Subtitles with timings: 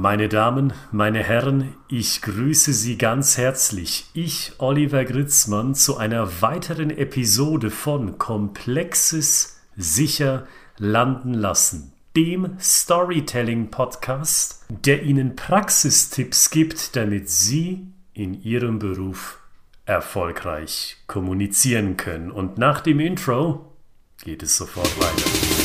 [0.00, 4.06] Meine Damen, meine Herren, ich grüße Sie ganz herzlich.
[4.14, 15.02] Ich, Oliver Gritzmann, zu einer weiteren Episode von Komplexes sicher landen lassen, dem Storytelling-Podcast, der
[15.02, 19.40] Ihnen Praxistipps gibt, damit Sie in Ihrem Beruf
[19.84, 22.30] erfolgreich kommunizieren können.
[22.30, 23.74] Und nach dem Intro
[24.22, 25.57] geht es sofort weiter.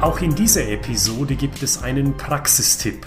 [0.00, 3.06] Auch in dieser Episode gibt es einen Praxistipp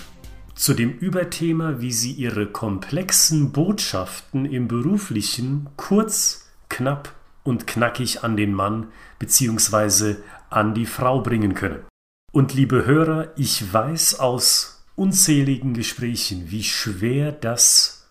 [0.56, 8.36] zu dem Überthema, wie Sie Ihre komplexen Botschaften im beruflichen kurz, knapp und knackig an
[8.36, 8.88] den Mann
[9.20, 10.16] bzw.
[10.50, 11.86] an die Frau bringen können.
[12.32, 18.08] Und liebe Hörer, ich weiß aus unzähligen Gesprächen, wie schwer das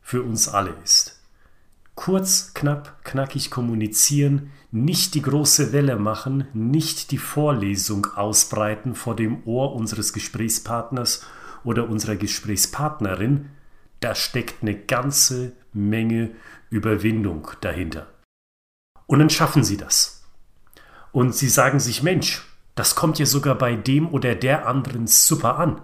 [0.00, 1.20] für uns alle ist.
[1.94, 9.46] Kurz, knapp, knackig kommunizieren, nicht die große Welle machen, nicht die Vorlesung ausbreiten vor dem
[9.46, 11.24] Ohr unseres Gesprächspartners
[11.62, 13.50] oder unserer Gesprächspartnerin,
[14.00, 16.32] da steckt eine ganze Menge
[16.68, 18.08] Überwindung dahinter.
[19.06, 20.24] Und dann schaffen sie das.
[21.12, 25.58] Und sie sagen sich, Mensch, das kommt ja sogar bei dem oder der anderen super
[25.58, 25.80] an.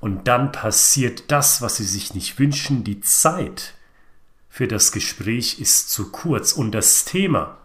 [0.00, 3.74] Und dann passiert das, was sie sich nicht wünschen, die Zeit
[4.56, 7.58] für das Gespräch ist zu kurz und das Thema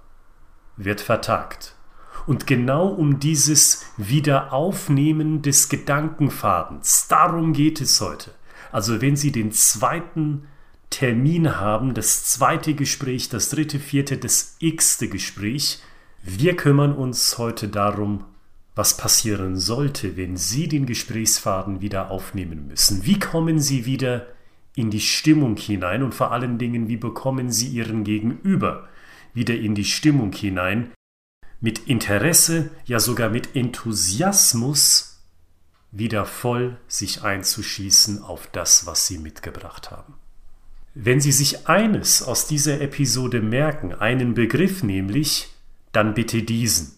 [0.75, 1.73] wird vertagt.
[2.28, 8.31] Und genau um dieses Wiederaufnehmen des Gedankenfadens, darum geht es heute.
[8.73, 10.50] Also wenn Sie den zweiten
[10.89, 15.81] Termin haben, das zweite Gespräch, das dritte, vierte, das x-te Gespräch,
[16.23, 18.26] wir kümmern uns heute darum,
[18.76, 23.05] was passieren sollte, wenn Sie den Gesprächsfaden wieder aufnehmen müssen.
[23.05, 24.28] Wie kommen Sie wieder
[24.75, 28.88] in die Stimmung hinein und vor allen Dingen, wie bekommen Sie Ihren Gegenüber
[29.33, 30.91] wieder in die Stimmung hinein,
[31.59, 35.11] mit Interesse, ja sogar mit Enthusiasmus
[35.92, 40.14] wieder voll sich einzuschießen auf das, was Sie mitgebracht haben.
[40.93, 45.49] Wenn Sie sich eines aus dieser Episode merken, einen Begriff nämlich,
[45.92, 46.98] dann bitte diesen.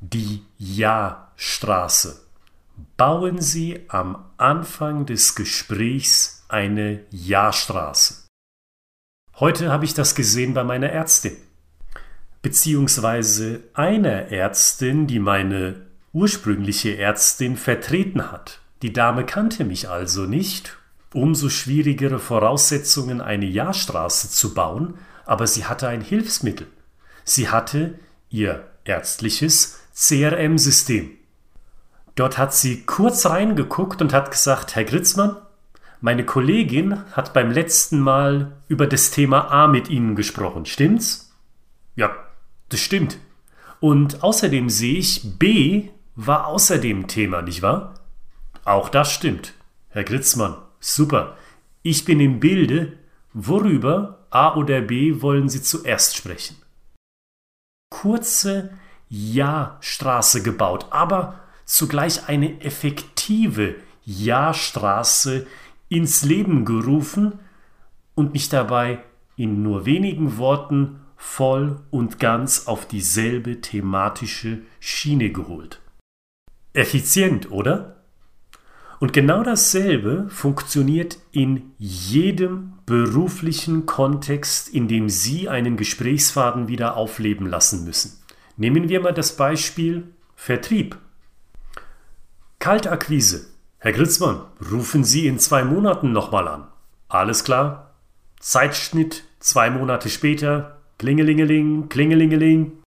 [0.00, 2.22] Die Ja-Straße.
[2.96, 8.26] Bauen Sie am Anfang des Gesprächs eine Ja-Straße.
[9.40, 11.36] Heute habe ich das gesehen bei meiner Ärztin.
[12.42, 18.60] Beziehungsweise einer Ärztin, die meine ursprüngliche Ärztin vertreten hat.
[18.82, 20.76] Die Dame kannte mich also nicht.
[21.14, 26.66] Umso schwierigere Voraussetzungen, eine Jahrstraße zu bauen, aber sie hatte ein Hilfsmittel.
[27.24, 27.98] Sie hatte
[28.28, 31.10] ihr ärztliches CRM-System.
[32.14, 35.36] Dort hat sie kurz reingeguckt und hat gesagt, Herr Gritzmann,
[36.02, 41.32] meine Kollegin hat beim letzten Mal über das Thema A mit Ihnen gesprochen, stimmt's?
[41.94, 42.14] Ja,
[42.68, 43.18] das stimmt.
[43.78, 47.94] Und außerdem sehe ich, B war außerdem Thema, nicht wahr?
[48.64, 49.54] Auch das stimmt.
[49.90, 51.36] Herr Gritzmann, super.
[51.82, 52.98] Ich bin im Bilde.
[53.32, 56.56] Worüber, A oder B, wollen Sie zuerst sprechen?
[57.90, 58.76] Kurze
[59.08, 65.46] Ja-Straße gebaut, aber zugleich eine effektive Ja-Straße,
[65.92, 67.38] ins Leben gerufen
[68.14, 69.02] und mich dabei
[69.36, 75.80] in nur wenigen Worten voll und ganz auf dieselbe thematische Schiene geholt.
[76.72, 77.96] Effizient, oder?
[78.98, 87.46] Und genau dasselbe funktioniert in jedem beruflichen Kontext, in dem Sie einen Gesprächsfaden wieder aufleben
[87.46, 88.22] lassen müssen.
[88.56, 90.98] Nehmen wir mal das Beispiel Vertrieb.
[92.58, 93.46] Kaltakquise.
[93.84, 96.68] Herr Gritzmann, rufen Sie in zwei Monaten nochmal an.
[97.08, 97.94] Alles klar?
[98.38, 100.78] Zeitschnitt zwei Monate später.
[100.98, 102.78] Klingelingeling, klingelingeling.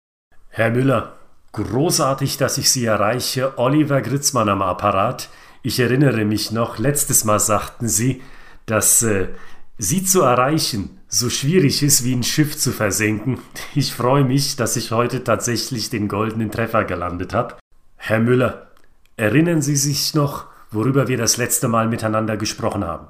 [0.50, 1.16] Herr Müller,
[1.50, 3.58] großartig, dass ich Sie erreiche.
[3.58, 5.30] Oliver Gritzmann am Apparat.
[5.64, 8.22] Ich erinnere mich noch, letztes Mal sagten Sie,
[8.66, 9.30] dass äh,
[9.76, 13.40] Sie zu erreichen so schwierig ist, wie ein Schiff zu versenken.
[13.74, 17.56] Ich freue mich, dass ich heute tatsächlich den goldenen Treffer gelandet habe.
[17.96, 18.68] Herr Müller,
[19.16, 23.08] erinnern Sie sich noch, worüber wir das letzte Mal miteinander gesprochen haben.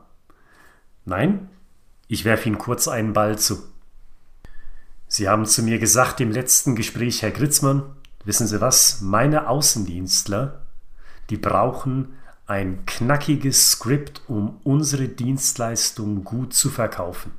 [1.05, 1.49] Nein?
[2.07, 3.63] Ich werfe Ihnen kurz einen Ball zu.
[5.09, 7.83] Sie haben zu mir gesagt im letzten Gespräch, Herr Gritzmann,
[8.25, 10.63] wissen Sie was, meine Außendienstler,
[11.31, 12.15] die brauchen
[12.47, 17.33] ein knackiges Skript, um unsere Dienstleistung gut zu verkaufen.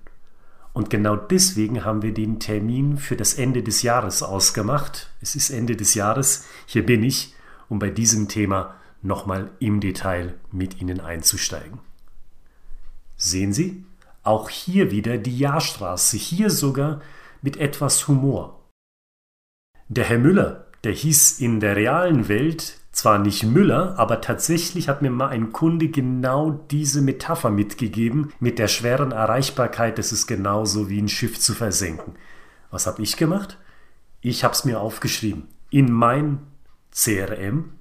[0.74, 5.10] Und genau deswegen haben wir den Termin für das Ende des Jahres ausgemacht.
[5.22, 7.34] Es ist Ende des Jahres, hier bin ich,
[7.70, 8.76] um bei diesem Thema
[9.06, 11.80] nochmal im Detail mit Ihnen einzusteigen.
[13.16, 13.86] Sehen Sie,
[14.24, 17.00] Auch hier wieder die Jahrstraße, hier sogar
[17.44, 18.60] mit etwas Humor.
[19.88, 25.04] Der Herr Müller, der hieß in der realen Welt zwar nicht Müller, aber tatsächlich hat
[25.04, 30.90] mir mal ein Kunde genau diese Metapher mitgegeben mit der schweren Erreichbarkeit, das ist genauso
[30.90, 32.16] wie ein Schiff zu versenken.
[32.72, 33.60] Was habe ich gemacht?
[34.22, 36.40] Ich habe es mir aufgeschrieben in mein
[36.92, 37.74] CRM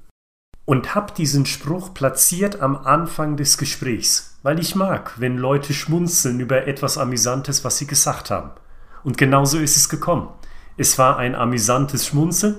[0.65, 6.41] und habe diesen Spruch platziert am Anfang des Gesprächs, weil ich mag, wenn Leute schmunzeln
[6.41, 8.51] über etwas Amüsantes, was sie gesagt haben.
[9.03, 10.29] Und genauso ist es gekommen.
[10.77, 12.57] Es war ein amüsantes Schmunzeln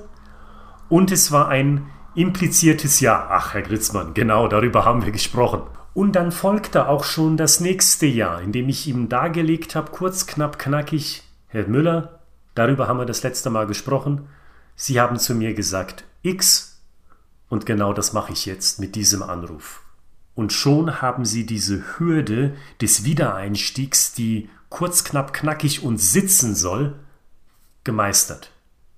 [0.89, 3.27] und es war ein impliziertes Ja.
[3.29, 5.63] Ach, Herr Gritzmann, genau darüber haben wir gesprochen.
[5.93, 10.27] Und dann folgte auch schon das nächste Jahr, in dem ich ihm dargelegt habe, kurz,
[10.27, 12.15] knapp, knackig, Herr Müller,
[12.55, 14.29] Darüber haben wir das letzte Mal gesprochen.
[14.75, 16.74] Sie haben zu mir gesagt X
[17.55, 19.81] und genau das mache ich jetzt mit diesem Anruf.
[20.33, 26.99] Und schon haben Sie diese Hürde des Wiedereinstiegs, die kurz, knapp, knackig und sitzen soll,
[27.85, 28.51] gemeistert,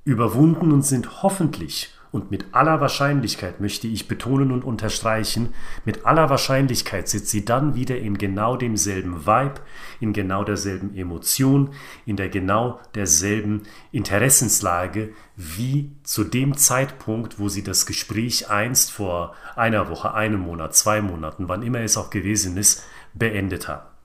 [0.05, 5.53] überwunden und sind hoffentlich und mit aller Wahrscheinlichkeit möchte ich betonen und unterstreichen,
[5.85, 9.55] mit aller Wahrscheinlichkeit sitzt sie dann wieder in genau demselben Vibe,
[9.99, 11.71] in genau derselben Emotion,
[12.05, 19.35] in der genau derselben Interessenslage wie zu dem Zeitpunkt, wo sie das Gespräch einst vor
[19.55, 22.83] einer Woche, einem Monat, zwei Monaten, wann immer es auch gewesen ist,
[23.13, 23.96] beendet haben.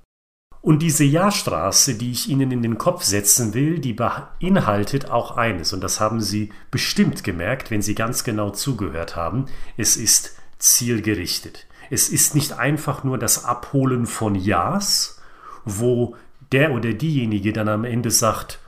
[0.63, 5.73] Und diese Jahrstraße, die ich Ihnen in den Kopf setzen will, die beinhaltet auch eines,
[5.73, 11.67] und das haben Sie bestimmt gemerkt, wenn Sie ganz genau zugehört haben, es ist zielgerichtet.
[11.91, 15.21] Es ist nicht einfach nur das Abholen von Ja's,
[15.65, 16.15] wo
[16.53, 18.61] der oder diejenige dann am Ende sagt,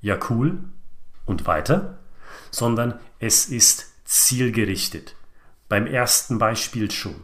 [0.00, 0.62] ja cool
[1.26, 1.98] und weiter,
[2.52, 5.16] sondern es ist zielgerichtet.
[5.68, 7.16] Beim ersten Beispiel schon.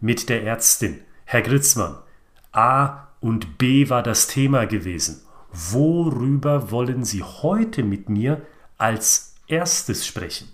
[0.00, 1.02] Mit der Ärztin.
[1.24, 1.98] Herr Gritzmann,
[2.50, 5.22] A und B war das Thema gewesen.
[5.52, 8.42] Worüber wollen Sie heute mit mir
[8.78, 10.48] als erstes sprechen?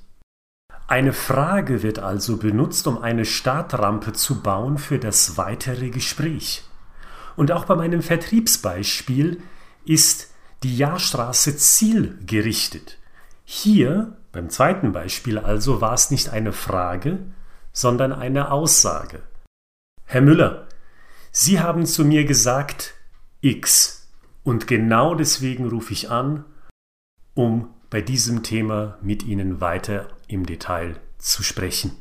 [0.88, 6.62] Eine Frage wird also benutzt, um eine Startrampe zu bauen für das weitere Gespräch.
[7.34, 9.42] Und auch bei meinem Vertriebsbeispiel
[9.84, 10.30] ist
[10.62, 12.98] die Jahrstraße zielgerichtet.
[13.44, 17.18] Hier, beim zweiten Beispiel also, war es nicht eine Frage,
[17.72, 19.22] sondern eine Aussage.
[20.04, 20.65] Herr Müller,
[21.38, 22.94] Sie haben zu mir gesagt
[23.42, 24.08] X
[24.42, 26.46] und genau deswegen rufe ich an,
[27.34, 31.92] um bei diesem Thema mit Ihnen weiter im Detail zu sprechen.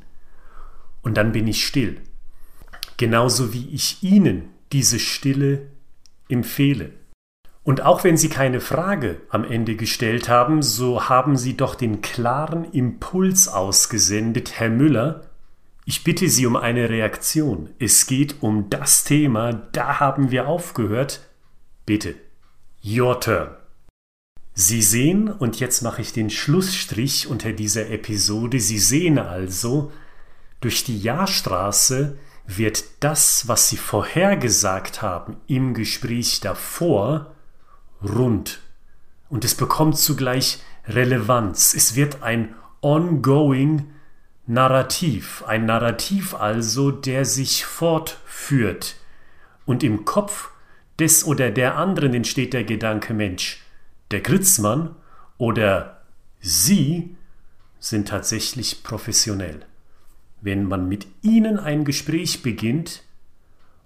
[1.01, 1.99] Und dann bin ich still.
[2.95, 5.69] Genauso wie ich Ihnen diese Stille
[6.29, 6.93] empfehle.
[7.61, 11.99] Und auch wenn Sie keine Frage am Ende gestellt haben, so haben Sie doch den
[11.99, 15.34] klaren Impuls ausgesendet, Herr Müller,
[15.85, 17.69] ich bitte Sie um eine Reaktion.
[17.79, 21.21] Es geht um das Thema, da haben wir aufgehört.
[21.85, 22.15] Bitte,
[22.83, 23.49] your turn.
[24.55, 29.91] Sie sehen, und jetzt mache ich den Schlussstrich unter dieser Episode, Sie sehen also,
[30.61, 32.17] durch die Jahrstraße
[32.47, 37.35] wird das, was Sie vorhergesagt haben im Gespräch davor,
[38.03, 38.61] rund.
[39.29, 41.73] Und es bekommt zugleich Relevanz.
[41.73, 43.91] Es wird ein ongoing
[44.47, 48.95] Narrativ, ein Narrativ also, der sich fortführt.
[49.65, 50.51] Und im Kopf
[51.00, 53.63] des oder der anderen entsteht der Gedanke, Mensch,
[54.12, 54.95] der Gritzmann
[55.38, 56.01] oder
[56.39, 57.15] Sie
[57.79, 59.65] sind tatsächlich professionell.
[60.41, 63.01] Wenn man mit ihnen ein Gespräch beginnt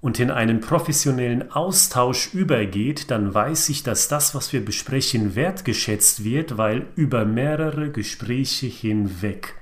[0.02, 6.26] und in einen professionellen Austausch übergeht, dann weiß ich, dass das, was wir besprechen, wertgeschätzt
[6.26, 9.56] wird, weil über mehrere Gespräche hinweg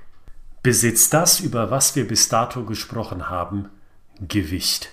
[0.68, 3.70] besitzt das, über was wir bis dato gesprochen haben,
[4.20, 4.90] Gewicht.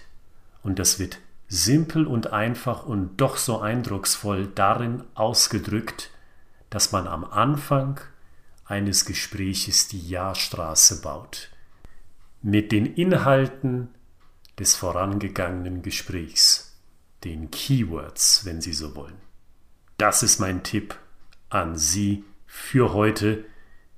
[0.63, 1.17] Und das wird
[1.49, 6.11] simpel und einfach und doch so eindrucksvoll darin ausgedrückt,
[6.69, 7.99] dass man am Anfang
[8.63, 11.49] eines Gespräches die Jahrstraße baut.
[12.41, 13.89] Mit den Inhalten
[14.57, 16.73] des vorangegangenen Gesprächs,
[17.25, 19.17] den Keywords, wenn Sie so wollen.
[19.97, 20.95] Das ist mein Tipp
[21.49, 23.43] an Sie für heute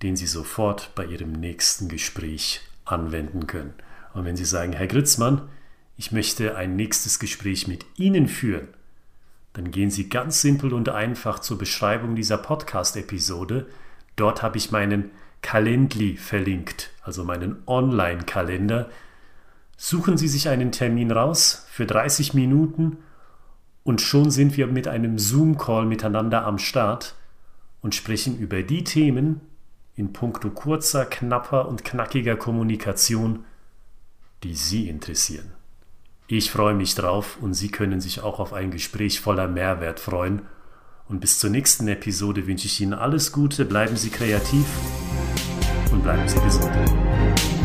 [0.01, 3.74] den Sie sofort bei Ihrem nächsten Gespräch anwenden können.
[4.13, 5.50] Und wenn Sie sagen, Herr Gritzmann,
[5.96, 8.68] ich möchte ein nächstes Gespräch mit Ihnen führen,
[9.54, 13.66] dann gehen Sie ganz simpel und einfach zur Beschreibung dieser Podcast-Episode.
[14.16, 15.10] Dort habe ich meinen
[15.42, 18.89] Calendly verlinkt, also meinen Online-Kalender.
[19.75, 22.98] Suchen Sie sich einen Termin raus für 30 Minuten
[23.84, 27.16] und schon sind wir mit einem Zoom-Call miteinander am Start
[27.82, 29.42] und sprechen über die Themen,
[29.98, 33.44] in puncto kurzer, knapper und knackiger Kommunikation,
[34.44, 35.51] die Sie interessieren.
[36.27, 40.44] Ich freue mich drauf und Sie können sich auch auf ein Gespräch voller Mehrwert freuen.
[41.10, 44.66] Und bis zur nächsten Episode wünsche ich Ihnen alles Gute, bleiben Sie kreativ
[45.92, 47.56] und bleiben Sie gesund.